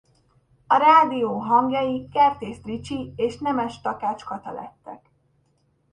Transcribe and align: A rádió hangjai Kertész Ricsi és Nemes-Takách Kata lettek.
A 0.67 0.77
rádió 0.77 1.37
hangjai 1.39 2.07
Kertész 2.11 2.63
Ricsi 2.63 3.13
és 3.15 3.37
Nemes-Takách 3.37 4.25
Kata 4.25 4.51
lettek. 4.51 5.11